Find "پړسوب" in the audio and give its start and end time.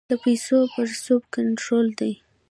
0.73-1.21